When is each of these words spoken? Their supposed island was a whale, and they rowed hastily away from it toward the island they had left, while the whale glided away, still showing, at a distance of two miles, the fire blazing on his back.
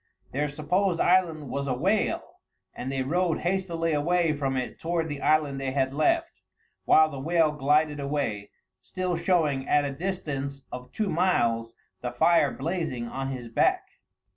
Their 0.31 0.47
supposed 0.47 0.99
island 0.99 1.51
was 1.51 1.67
a 1.67 1.75
whale, 1.75 2.23
and 2.73 2.91
they 2.91 3.03
rowed 3.03 3.41
hastily 3.41 3.93
away 3.93 4.33
from 4.33 4.57
it 4.57 4.79
toward 4.79 5.07
the 5.07 5.21
island 5.21 5.61
they 5.61 5.73
had 5.73 5.93
left, 5.93 6.41
while 6.85 7.07
the 7.07 7.19
whale 7.19 7.51
glided 7.51 7.99
away, 7.99 8.49
still 8.81 9.15
showing, 9.15 9.67
at 9.69 9.85
a 9.85 9.91
distance 9.91 10.63
of 10.71 10.91
two 10.91 11.11
miles, 11.11 11.75
the 12.01 12.11
fire 12.11 12.49
blazing 12.51 13.07
on 13.07 13.27
his 13.27 13.47
back. 13.47 13.91